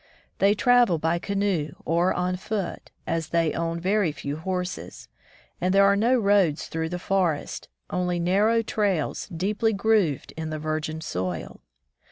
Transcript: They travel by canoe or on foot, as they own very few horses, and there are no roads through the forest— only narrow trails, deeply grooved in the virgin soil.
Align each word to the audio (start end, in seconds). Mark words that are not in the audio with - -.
They 0.39 0.55
travel 0.55 0.97
by 0.97 1.19
canoe 1.19 1.73
or 1.85 2.11
on 2.11 2.35
foot, 2.35 2.89
as 3.05 3.27
they 3.29 3.53
own 3.53 3.79
very 3.79 4.11
few 4.11 4.37
horses, 4.37 5.07
and 5.61 5.75
there 5.75 5.85
are 5.85 5.95
no 5.95 6.15
roads 6.15 6.65
through 6.65 6.89
the 6.89 6.97
forest— 6.97 7.69
only 7.91 8.17
narrow 8.19 8.63
trails, 8.63 9.27
deeply 9.27 9.73
grooved 9.73 10.33
in 10.35 10.49
the 10.49 10.57
virgin 10.57 11.01
soil. 11.01 11.61